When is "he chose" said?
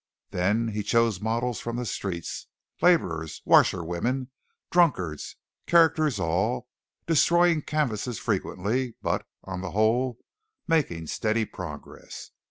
0.69-1.21